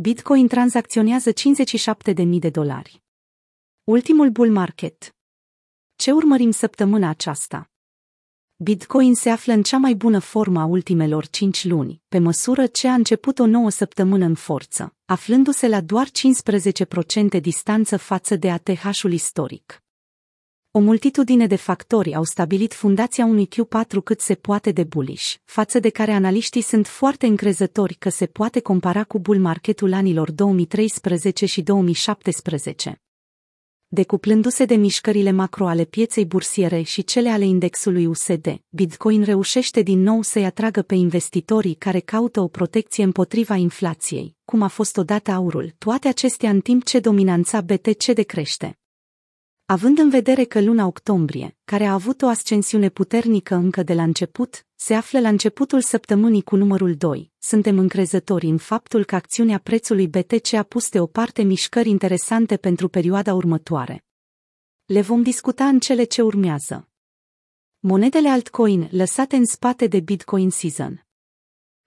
[0.00, 3.02] Bitcoin tranzacționează 57.000 de dolari.
[3.84, 5.16] Ultimul bull market.
[5.96, 7.70] Ce urmărim săptămâna aceasta?
[8.56, 12.88] Bitcoin se află în cea mai bună formă a ultimelor 5 luni, pe măsură ce
[12.88, 19.12] a început o nouă săptămână în forță, aflându-se la doar 15% distanță față de ATH-ul
[19.12, 19.82] istoric.
[20.78, 25.78] O multitudine de factori au stabilit fundația unui Q4 cât se poate de bullish, față
[25.78, 31.46] de care analiștii sunt foarte încrezători că se poate compara cu bull marketul anilor 2013
[31.46, 33.02] și 2017.
[33.88, 40.00] Decuplându-se de mișcările macro ale pieței bursiere și cele ale indexului USD, Bitcoin reușește din
[40.00, 45.30] nou să-i atragă pe investitorii care caută o protecție împotriva inflației, cum a fost odată
[45.30, 48.78] aurul, toate acestea în timp ce dominanța BTC decrește.
[49.70, 54.02] Având în vedere că luna octombrie, care a avut o ascensiune puternică încă de la
[54.02, 59.58] început, se află la începutul săptămânii cu numărul 2, suntem încrezători în faptul că acțiunea
[59.58, 64.04] prețului BTC a pus deoparte mișcări interesante pentru perioada următoare.
[64.84, 66.88] Le vom discuta în cele ce urmează.
[67.78, 71.06] Monedele altcoin lăsate în spate de Bitcoin Season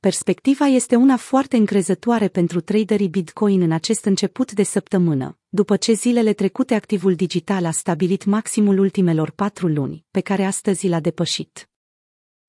[0.00, 5.92] Perspectiva este una foarte încrezătoare pentru traderii Bitcoin în acest început de săptămână, după ce
[5.92, 11.70] zilele trecute activul digital a stabilit maximul ultimelor patru luni, pe care astăzi l-a depășit.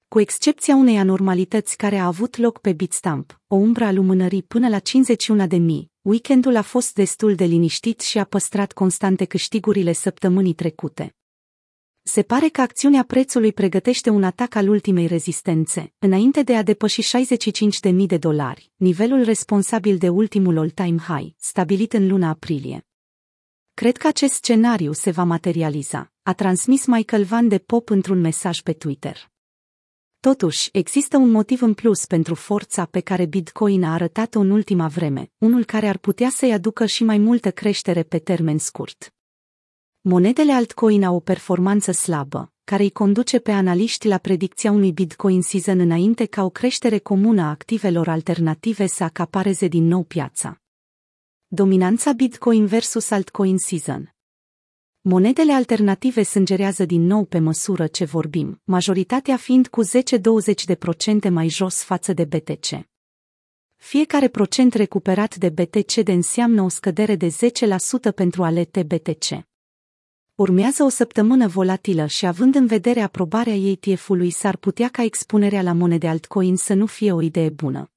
[0.08, 4.70] Cu excepția unei anormalități care a avut loc pe Bitstamp, o umbră a lumânării până
[4.70, 9.94] la 51 de mii, weekendul a fost destul de liniștit și a păstrat constante câștigurile
[9.94, 11.16] săptămânii trecute.
[12.04, 17.18] Se pare că acțiunea prețului pregătește un atac al ultimei rezistențe, înainte de a depăși
[17.92, 22.86] 65.000 de dolari, nivelul responsabil de ultimul all-time high, stabilit în luna aprilie.
[23.74, 28.62] Cred că acest scenariu se va materializa, a transmis Michael Van de Pop într-un mesaj
[28.62, 29.32] pe Twitter.
[30.20, 34.88] Totuși, există un motiv în plus pentru forța pe care Bitcoin a arătat-o în ultima
[34.88, 39.14] vreme, unul care ar putea să-i aducă și mai multă creștere pe termen scurt.
[40.02, 45.42] Monedele altcoin au o performanță slabă, care îi conduce pe analiști la predicția unui Bitcoin
[45.42, 50.63] season înainte ca o creștere comună a activelor alternative să acapareze din nou piața.
[51.56, 54.16] Dominanța Bitcoin versus altcoin season
[55.02, 61.84] Monedele alternative sângerează din nou pe măsură ce vorbim, majoritatea fiind cu 10-20% mai jos
[61.84, 62.88] față de BTC.
[63.76, 69.46] Fiecare procent recuperat de BTC de înseamnă o scădere de 10% pentru alete BTC.
[70.36, 75.74] Urmează o săptămână volatilă și având în vedere aprobarea ETF-ului s-ar putea ca expunerea la
[75.74, 77.93] monede altcoin să nu fie o idee bună.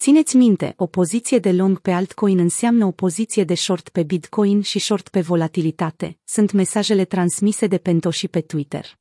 [0.00, 4.60] Țineți minte, o poziție de long pe altcoin înseamnă o poziție de short pe Bitcoin
[4.60, 8.98] și short pe volatilitate, sunt mesajele transmise de Pento și pe Twitter.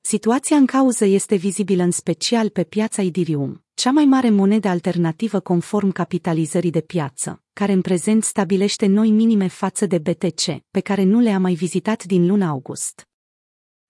[0.00, 5.40] Situația în cauză este vizibilă în special pe piața Ethereum, cea mai mare monedă alternativă
[5.40, 11.02] conform capitalizării de piață, care în prezent stabilește noi minime față de BTC, pe care
[11.02, 13.08] nu le-a mai vizitat din luna august.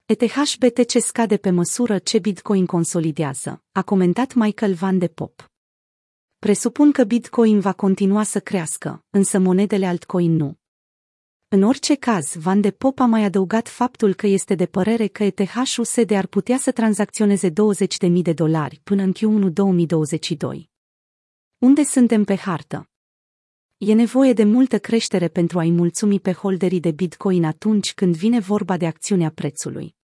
[0.07, 5.51] ETH BTC scade pe măsură ce Bitcoin consolidează, a comentat Michael Van de Pop.
[6.39, 10.59] Presupun că Bitcoin va continua să crească, însă monedele altcoin nu.
[11.49, 15.25] În orice caz, Van de Pop a mai adăugat faptul că este de părere că
[15.25, 17.55] ETH-USD ar putea să tranzacționeze 20.000
[18.23, 20.71] de dolari până în Q1 2022.
[21.59, 22.91] Unde suntem pe hartă?
[23.77, 28.39] E nevoie de multă creștere pentru a-i mulțumi pe holderii de Bitcoin atunci când vine
[28.39, 29.97] vorba de acțiunea prețului.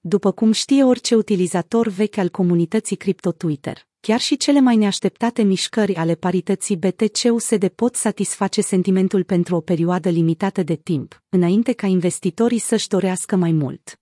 [0.00, 5.42] După cum știe orice utilizator vechi al comunității cripto Twitter, Chiar și cele mai neașteptate
[5.42, 11.86] mișcări ale parității BTC-USD pot satisface sentimentul pentru o perioadă limitată de timp, înainte ca
[11.86, 14.00] investitorii să-și dorească mai mult.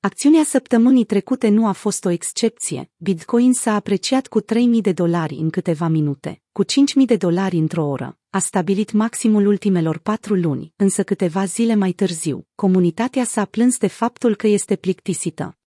[0.00, 4.46] Acțiunea săptămânii trecute nu a fost o excepție, Bitcoin s-a apreciat cu 3.000
[4.80, 6.68] de dolari în câteva minute, cu 5.000
[7.06, 12.46] de dolari într-o oră, a stabilit maximul ultimelor patru luni, însă câteva zile mai târziu,
[12.54, 15.57] comunitatea s-a plâns de faptul că este plictisită.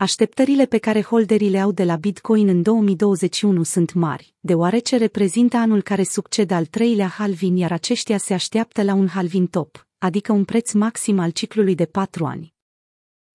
[0.00, 5.56] Așteptările pe care holderii le au de la Bitcoin în 2021 sunt mari, deoarece reprezintă
[5.56, 10.32] anul care succede al treilea halvin, iar aceștia se așteaptă la un halvin top, adică
[10.32, 12.54] un preț maxim al ciclului de patru ani.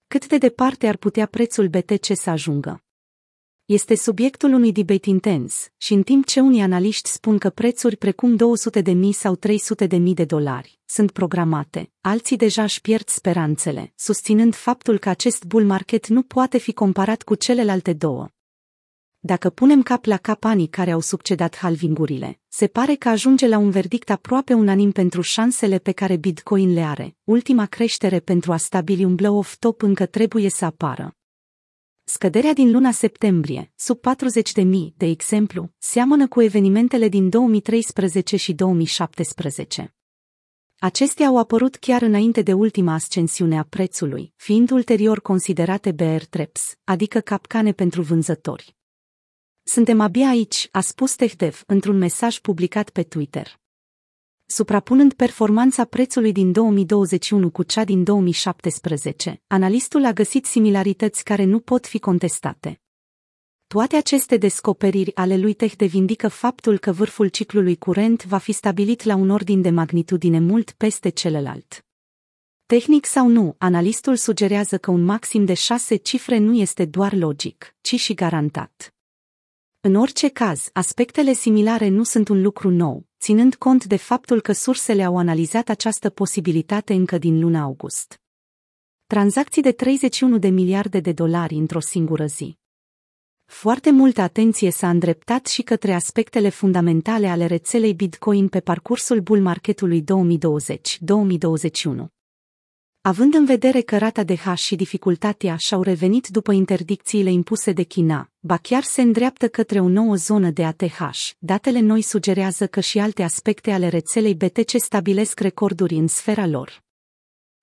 [0.07, 2.84] Cât de departe ar putea prețul BTC să ajungă?
[3.65, 8.35] Este subiectul unui debate intens și în timp ce unii analiști spun că prețuri precum
[8.35, 13.07] 200 de mii sau 300 de mii de dolari sunt programate, alții deja își pierd
[13.07, 18.27] speranțele, susținând faptul că acest bull market nu poate fi comparat cu celelalte două.
[19.19, 23.57] Dacă punem cap la cap anii care au succedat halvingurile, se pare că ajunge la
[23.57, 27.15] un verdict aproape unanim pentru șansele pe care Bitcoin le are.
[27.23, 31.15] Ultima creștere pentru a stabili un blow-off top încă trebuie să apară.
[32.07, 34.63] Scăderea din luna septembrie, sub 40.000,
[34.97, 39.95] de exemplu, seamănă cu evenimentele din 2013 și 2017.
[40.79, 46.77] Acestea au apărut chiar înainte de ultima ascensiune a prețului, fiind ulterior considerate bear traps,
[46.83, 48.75] adică capcane pentru vânzători.
[49.63, 53.59] Suntem abia aici, a spus TechDev într-un mesaj publicat pe Twitter.
[54.47, 61.59] Suprapunând performanța prețului din 2021 cu cea din 2017, analistul a găsit similarități care nu
[61.59, 62.81] pot fi contestate.
[63.67, 69.03] Toate aceste descoperiri ale lui Tehdev indică faptul că vârful ciclului curent va fi stabilit
[69.03, 71.85] la un ordin de magnitudine mult peste celălalt.
[72.65, 77.75] Tehnic sau nu, analistul sugerează că un maxim de șase cifre nu este doar logic,
[77.81, 78.93] ci și garantat.
[79.79, 84.51] În orice caz, aspectele similare nu sunt un lucru nou, ținând cont de faptul că
[84.51, 88.21] sursele au analizat această posibilitate încă din luna august.
[89.05, 92.57] Tranzacții de 31 de miliarde de dolari într-o singură zi.
[93.45, 99.41] Foarte multă atenție s-a îndreptat și către aspectele fundamentale ale rețelei Bitcoin pe parcursul bull
[99.41, 102.14] marketului 2020-2021.
[103.07, 107.83] Având în vedere că rata de hash și dificultatea și-au revenit după interdicțiile impuse de
[107.83, 110.99] China, ba chiar se îndreaptă către o nouă zonă de ATH,
[111.37, 116.83] datele noi sugerează că și alte aspecte ale rețelei BTC stabilesc recorduri în sfera lor.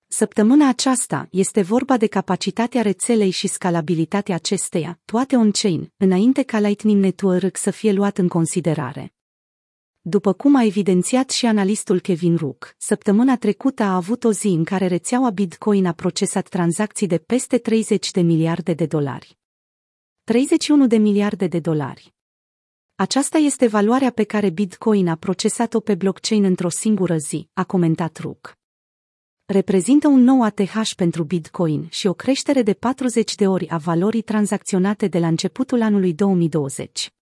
[0.07, 7.01] Săptămâna aceasta este vorba de capacitatea rețelei și scalabilitatea acesteia, toate on-chain, înainte ca Lightning
[7.01, 9.13] Network să fie luat în considerare.
[10.05, 14.63] După cum a evidențiat și analistul Kevin Rook, săptămâna trecută a avut o zi în
[14.63, 19.37] care rețeaua Bitcoin a procesat tranzacții de peste 30 de miliarde de dolari.
[20.23, 22.13] 31 de miliarde de dolari.
[22.95, 28.17] Aceasta este valoarea pe care Bitcoin a procesat-o pe blockchain într-o singură zi, a comentat
[28.17, 28.57] Rook.
[29.45, 34.21] Reprezintă un nou ATH pentru Bitcoin și o creștere de 40 de ori a valorii
[34.21, 37.13] tranzacționate de la începutul anului 2020.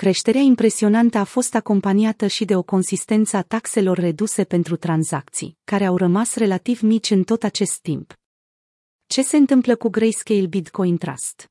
[0.00, 5.84] Creșterea impresionantă a fost acompaniată și de o consistență a taxelor reduse pentru tranzacții, care
[5.84, 8.14] au rămas relativ mici în tot acest timp.
[9.06, 11.46] Ce se întâmplă cu Grayscale Bitcoin Trust?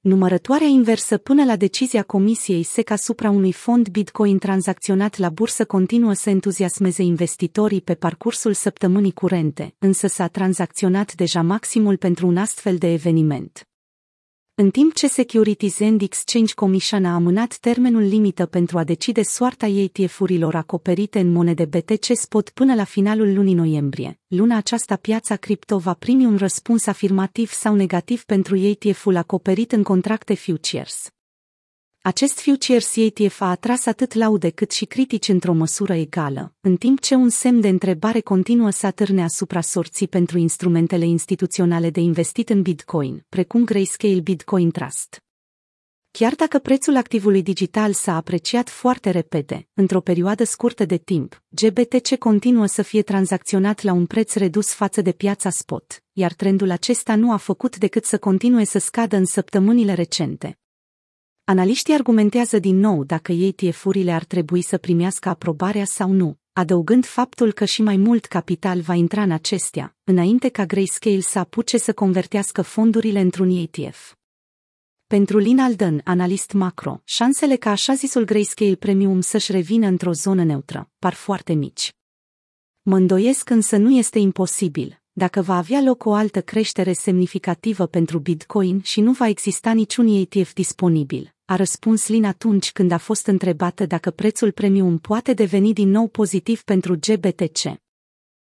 [0.00, 6.12] Numărătoarea inversă până la decizia Comisiei SEC asupra unui fond Bitcoin tranzacționat la bursă continuă
[6.12, 12.76] să entuziasmeze investitorii pe parcursul săptămânii curente, însă s-a tranzacționat deja maximul pentru un astfel
[12.76, 13.69] de eveniment.
[14.54, 19.66] În timp ce Securities and Exchange Commission a amânat termenul limită pentru a decide soarta
[19.66, 25.78] ETF-urilor acoperite în monede BTC Spot până la finalul lunii noiembrie, luna aceasta piața cripto
[25.78, 31.10] va primi un răspuns afirmativ sau negativ pentru ETF-ul acoperit în contracte futures.
[32.02, 37.00] Acest futures ETF a atras atât laude cât și critici într-o măsură egală, în timp
[37.00, 42.48] ce un semn de întrebare continuă să atârne asupra sorții pentru instrumentele instituționale de investit
[42.48, 45.22] în Bitcoin, precum Grayscale Bitcoin Trust.
[46.10, 52.16] Chiar dacă prețul activului digital s-a apreciat foarte repede, într-o perioadă scurtă de timp, GBTC
[52.18, 57.14] continuă să fie tranzacționat la un preț redus față de piața spot, iar trendul acesta
[57.14, 60.59] nu a făcut decât să continue să scadă în săptămânile recente.
[61.50, 67.52] Analiștii argumentează din nou dacă ETF-urile ar trebui să primească aprobarea sau nu, adăugând faptul
[67.52, 71.92] că și mai mult capital va intra în acestea, înainte ca Grayscale să apuce să
[71.92, 74.14] convertească fondurile într-un ETF.
[75.06, 80.44] Pentru Lin Alden, analist macro, șansele ca așa zisul Grayscale Premium să-și revină într-o zonă
[80.44, 81.94] neutră par foarte mici.
[82.82, 88.18] Mă îndoiesc însă nu este imposibil, dacă va avea loc o altă creștere semnificativă pentru
[88.18, 93.26] Bitcoin și nu va exista niciun ETF disponibil, a răspuns Lin atunci când a fost
[93.26, 97.80] întrebată dacă prețul premium poate deveni din nou pozitiv pentru GBTC.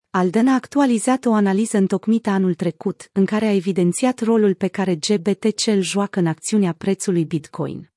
[0.10, 4.96] Alden a actualizat o analiză întocmită anul trecut, în care a evidențiat rolul pe care
[4.96, 7.92] GBTC îl joacă în acțiunea prețului Bitcoin.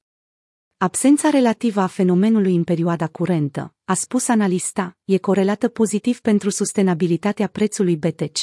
[0.77, 7.47] Absența relativă a fenomenului în perioada curentă, a spus analista, e corelată pozitiv pentru sustenabilitatea
[7.47, 8.41] prețului BTC.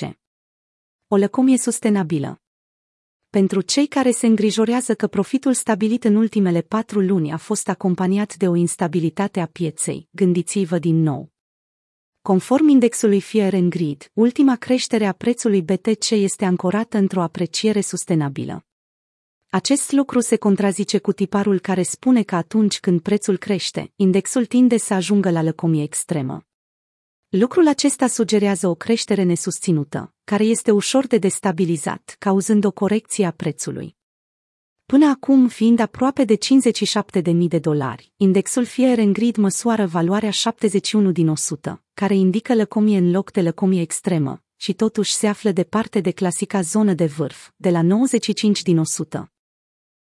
[1.08, 2.41] O lăcomie sustenabilă.
[3.38, 8.35] Pentru cei care se îngrijorează că profitul stabilit în ultimele patru luni a fost acompaniat
[8.35, 11.31] de o instabilitate a pieței, gândiți-vă din nou.
[12.21, 18.65] Conform indexului Fear and Greed, ultima creștere a prețului BTC este ancorată într-o apreciere sustenabilă.
[19.50, 24.77] Acest lucru se contrazice cu tiparul care spune că atunci când prețul crește, indexul tinde
[24.77, 26.45] să ajungă la lăcomie extremă.
[27.38, 33.31] Lucrul acesta sugerează o creștere nesusținută, care este ușor de destabilizat, cauzând o corecție a
[33.31, 33.95] prețului.
[34.85, 36.38] Până acum, fiind aproape de
[37.23, 42.97] 57.000 de dolari, indexul Fear and Greed măsoară valoarea 71 din 100, care indică lăcomie
[42.97, 47.50] în loc de lăcomie extremă, și totuși se află departe de clasica zonă de vârf,
[47.55, 49.31] de la 95 din 100.